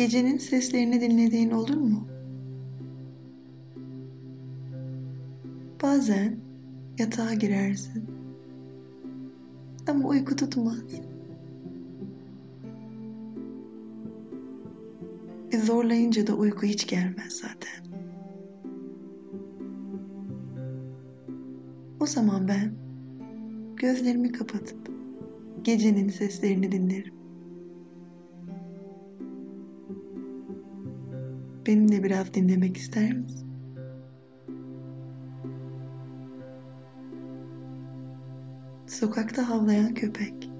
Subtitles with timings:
[0.00, 2.08] Gecenin seslerini dinlediğin olur mu?
[5.82, 6.36] Bazen
[6.98, 8.04] yatağa girersin.
[9.88, 10.84] Ama uyku tutmaz.
[15.52, 17.84] Ve zorlayınca da uyku hiç gelmez zaten.
[22.00, 22.72] O zaman ben
[23.76, 24.90] gözlerimi kapatıp
[25.62, 27.19] gecenin seslerini dinlerim.
[31.66, 33.50] Benimle biraz dinlemek ister misin?
[38.86, 40.50] Sokakta havlayan köpek.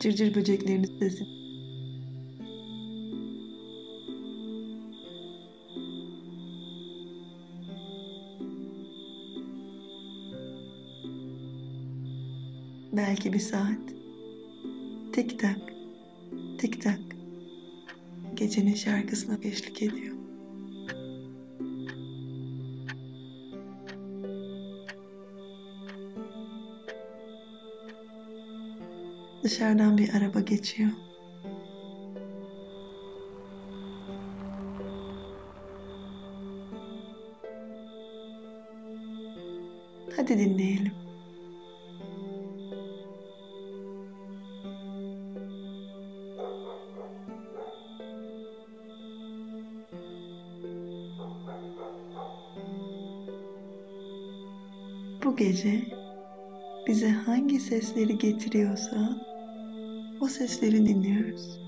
[0.00, 1.41] Cırcır böceklerin sesi.
[13.32, 13.78] Bir saat.
[15.12, 15.58] Tik tak,
[16.58, 17.00] tik tak.
[18.34, 20.16] Gecenin şarkısına eşlik ediyor.
[29.42, 30.90] Dışarıdan bir araba geçiyor.
[55.24, 55.82] Bu gece
[56.86, 59.18] bize hangi sesleri getiriyorsa
[60.20, 61.60] o sesleri dinliyoruz.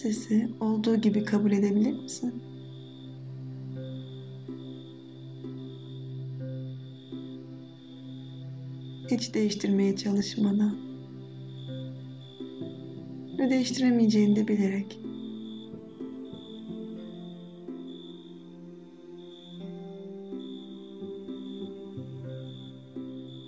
[0.00, 2.42] Sesi olduğu gibi kabul edebilir misin?
[9.10, 10.76] Hiç değiştirmeye çalışmadan
[13.38, 15.00] ve değiştiremeyeceğini de bilerek.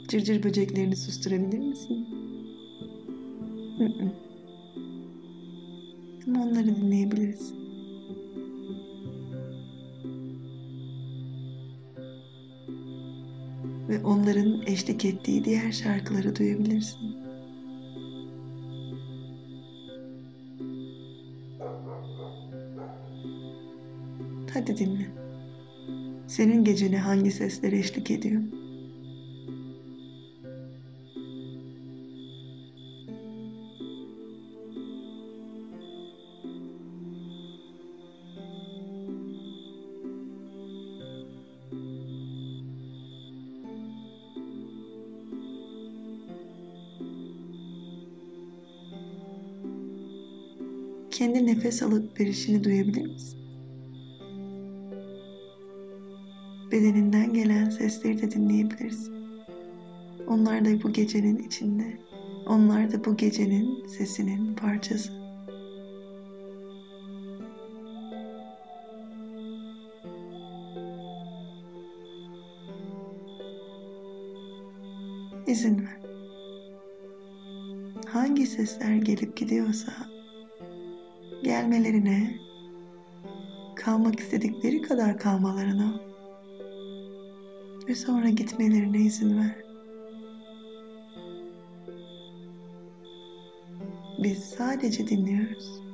[0.09, 2.07] Cırcır böceklerini susturabilir misin?
[3.79, 4.22] Hı
[6.63, 7.53] onları dinleyebiliriz.
[13.89, 17.17] Ve onların eşlik ettiği diğer şarkıları duyabilirsin.
[24.55, 25.07] Hadi dinle.
[26.27, 28.43] Senin gecene hangi sesler eşlik ediyor?
[51.63, 53.39] Nefes alıp verişini duyabilir misin?
[56.73, 59.15] Bedeninden gelen sesleri de dinleyebilirsin.
[60.27, 61.99] Onlar da bu gecenin içinde.
[62.47, 65.13] Onlar da bu gecenin sesinin parçası.
[75.47, 76.01] İzin ver.
[78.07, 80.12] Hangi sesler gelip gidiyorsa
[81.53, 82.39] gelmelerine,
[83.77, 86.01] kalmak istedikleri kadar kalmalarına
[87.89, 89.57] ve sonra gitmelerine izin ver.
[94.23, 95.92] Biz sadece dinliyoruz.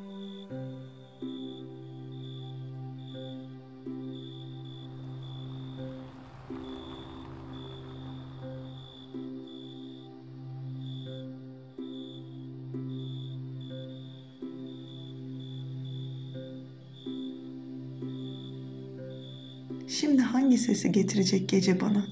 [20.68, 22.06] Sesi getirecek gece bana?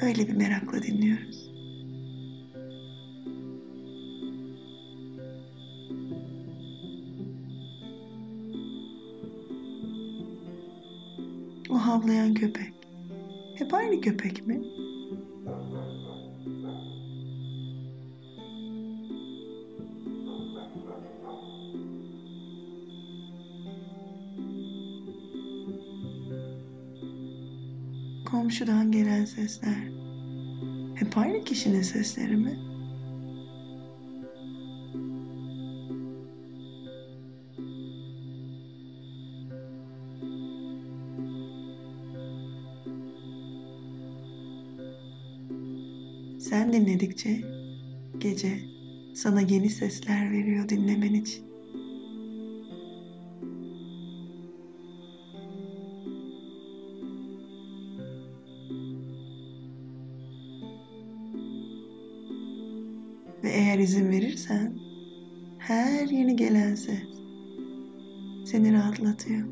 [0.00, 1.50] Öyle bir merakla dinliyoruz.
[11.70, 12.72] O havlayan köpek.
[13.54, 14.62] Hep aynı köpek mi?
[28.52, 29.88] Komşudan gelen sesler.
[30.94, 32.58] Hep aynı kişinin sesleri mi?
[46.40, 47.40] Sen dinledikçe
[48.18, 48.60] gece
[49.14, 51.51] sana yeni sesler veriyor dinlemen için.
[63.82, 64.78] İzin verirsen
[65.58, 67.02] her yeni gelen ses
[68.44, 69.46] seni rahatlatıyor.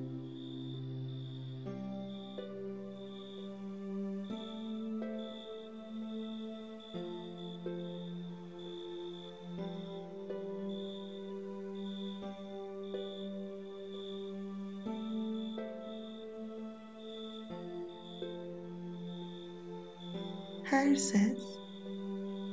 [20.64, 21.59] Her ses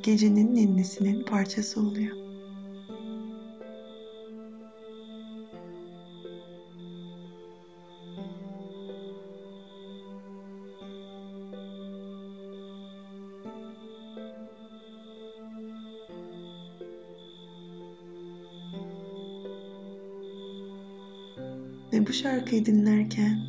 [0.08, 2.16] gecenin ninnisinin parçası oluyor.
[21.94, 23.40] Ve bu şarkıyı dinlerken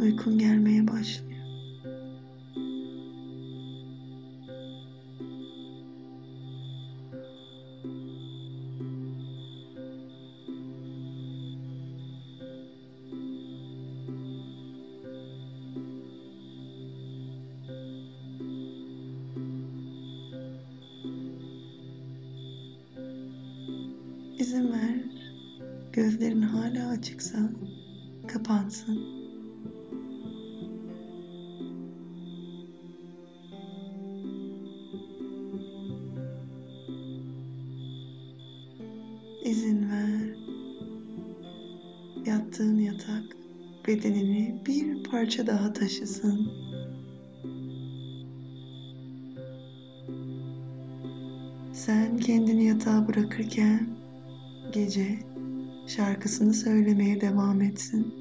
[0.00, 1.25] uykun gelmeye başlıyor.
[24.46, 24.94] İzin ver.
[25.92, 27.38] Gözlerin hala açıksa
[28.28, 28.98] kapansın.
[39.44, 40.36] İzin ver.
[42.26, 43.24] Yattığın yatak
[43.88, 46.50] bedenini bir parça daha taşısın.
[51.72, 53.95] Sen kendini yatağa bırakırken
[54.76, 55.18] gece
[55.86, 58.14] şarkısını söylemeye devam etsin.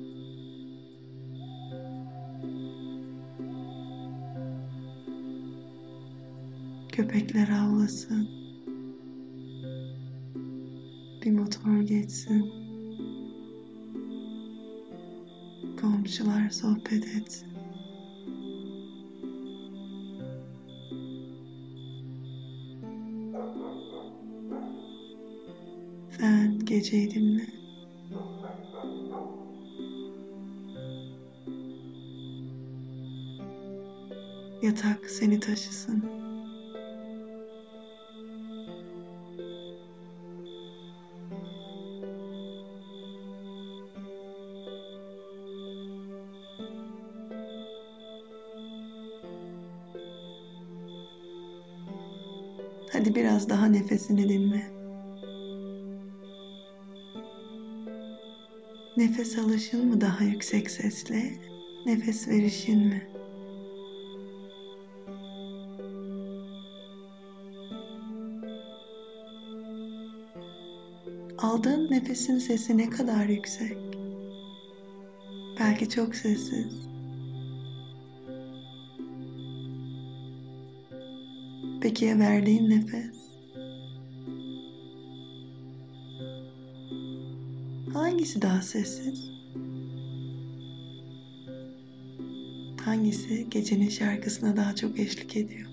[6.92, 8.30] Köpekler avlasın.
[11.26, 12.52] Bir motor geçsin.
[15.82, 17.55] Komşular sohbet etsin.
[26.20, 27.46] Sen geceyi dinle.
[34.62, 36.04] Yatak seni taşısın.
[52.94, 54.85] Hadi biraz daha nefesini dinle.
[58.98, 61.34] Nefes alışın mı daha yüksek sesle,
[61.86, 63.08] nefes verişin mi?
[71.38, 73.78] Aldığın nefesin sesi ne kadar yüksek?
[75.60, 76.88] Belki çok sessiz.
[81.82, 83.25] Peki ya verdiğin nefes?
[88.26, 89.30] Hangisi daha sessiz?
[92.86, 95.70] Hangisi gecenin şarkısına daha çok eşlik ediyor?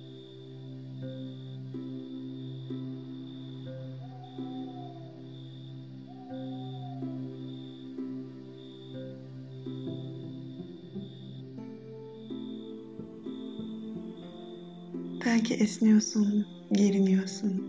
[15.26, 17.64] Belki esniyorsun, geriniyorsun.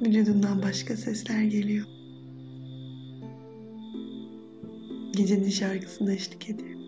[0.00, 1.99] Vücudundan başka sesler geliyor.
[5.20, 6.78] Gecenin şarkısına eşlik ediyor.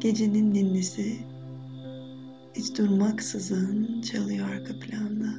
[0.00, 1.16] Gecenin ninnisi
[2.54, 5.34] hiç durmaksızın çalıyor arka planda.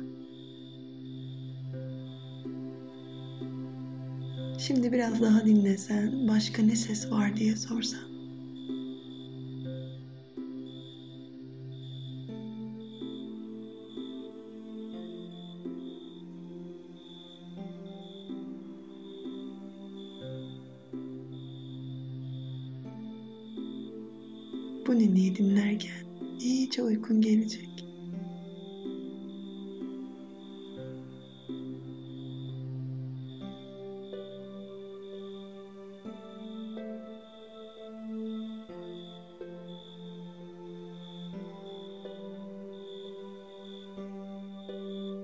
[4.59, 8.08] Şimdi biraz daha dinlesen, başka ne ses var diye sorsan.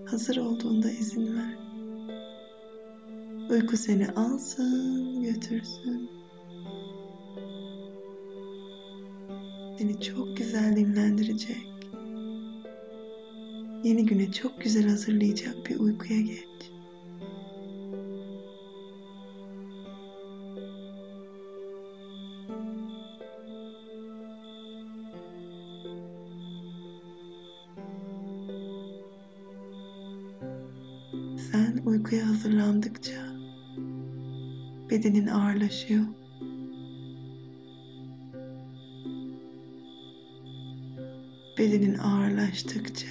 [0.05, 1.57] Hazır olduğunda izin ver.
[3.49, 6.09] Uyku seni alsın, götürsün.
[9.77, 11.67] Seni çok güzel dinlendirecek.
[13.83, 16.54] Yeni güne çok güzel hazırlayacak bir uykuya geç.
[31.55, 33.35] Sen uykuya hazırlandıkça
[34.89, 36.05] bedenin ağırlaşıyor.
[41.57, 43.07] Bedenin ağırlaştıkça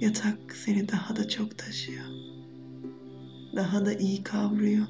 [0.00, 2.04] yatak seni daha da çok taşıyor.
[3.56, 4.86] Daha da iyi kavruyor.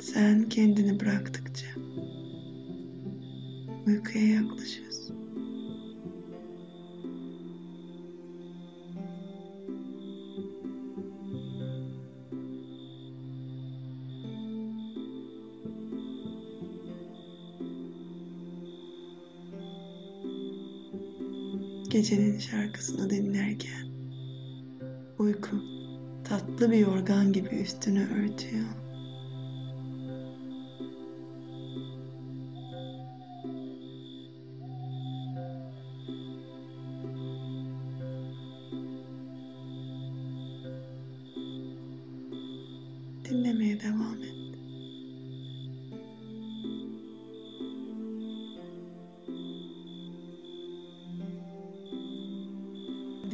[0.00, 1.43] Sen kendini bıraktıkça
[21.94, 23.86] Gecenin şarkısını dinlerken
[25.18, 25.56] uyku
[26.24, 28.83] tatlı bir yorgan gibi üstünü örtüyor.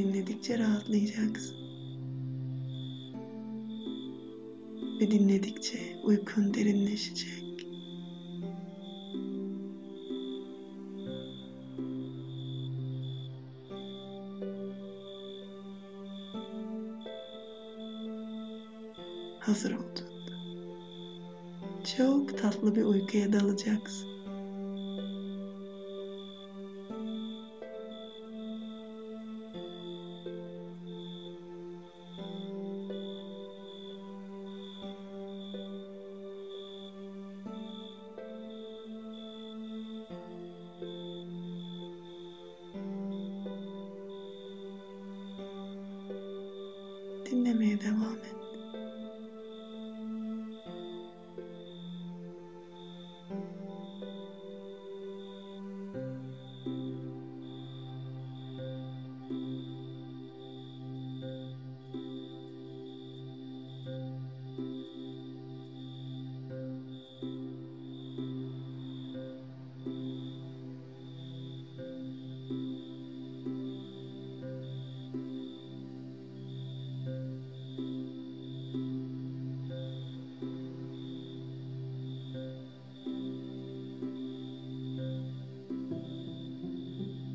[0.01, 1.57] Dinledikçe rahatlayacaksın.
[5.01, 7.67] Ve dinledikçe uykun derinleşecek.
[19.41, 20.35] Hazır olduğunda
[21.97, 24.10] çok tatlı bir uykuya dalacaksın.
[47.51, 48.40] Dinlemeye devam et.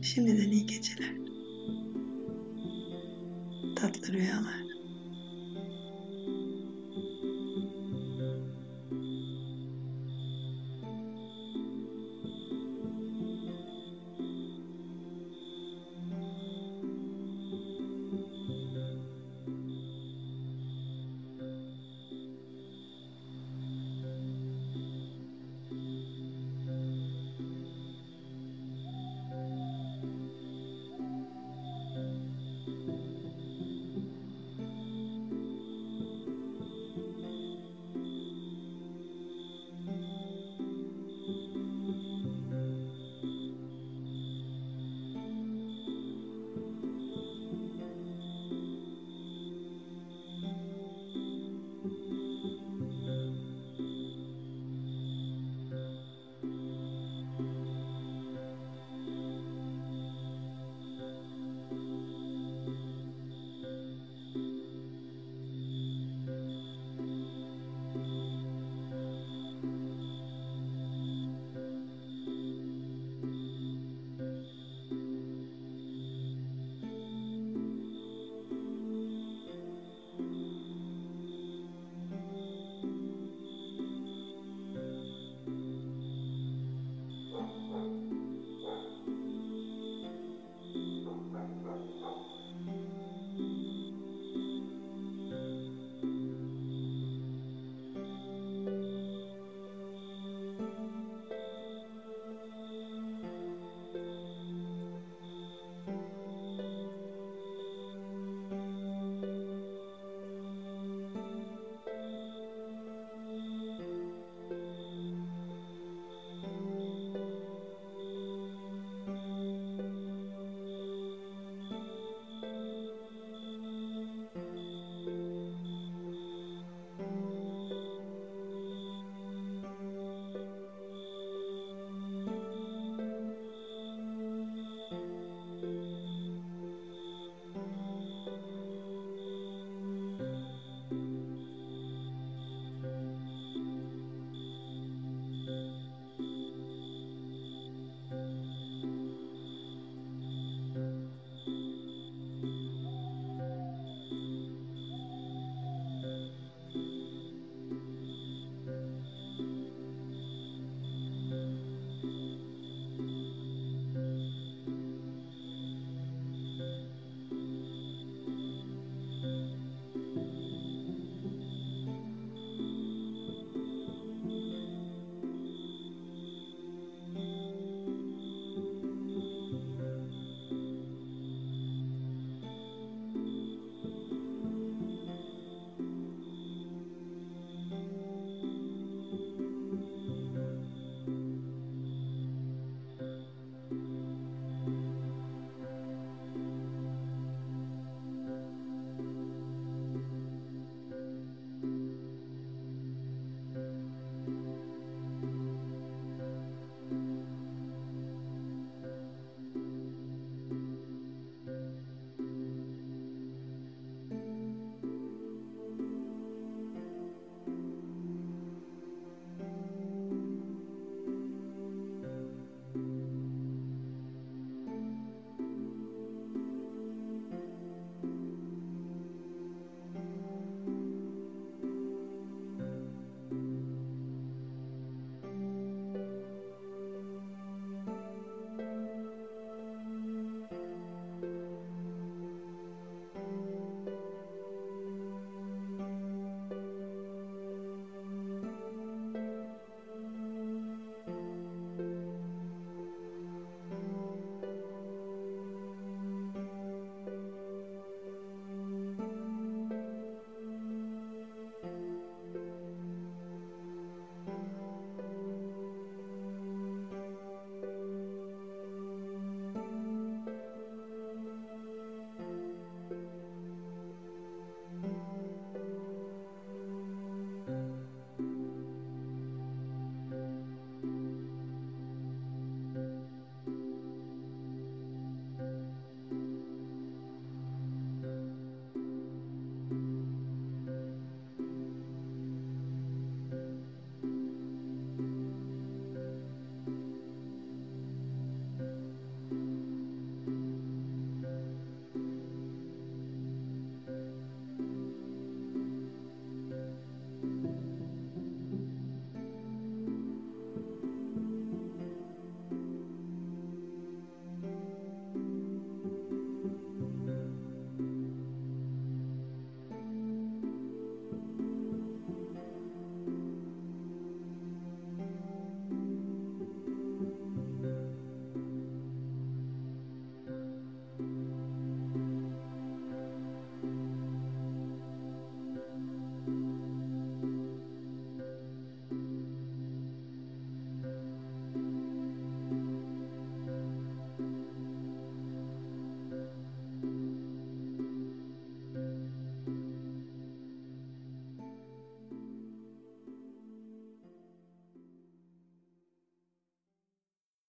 [0.05, 1.24] Şimdiden iyi geceler.